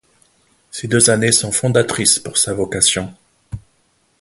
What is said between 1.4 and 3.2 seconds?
fondatrices pour sa vocation.